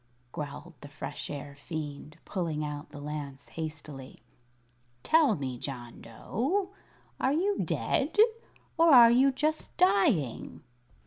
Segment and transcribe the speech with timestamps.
[0.31, 4.23] growled the Fresh Air Fiend, pulling out the lance hastily.
[5.03, 6.71] "Tell me, John Dough,
[7.19, 8.17] are you dead,
[8.79, 10.63] or are you just dying?"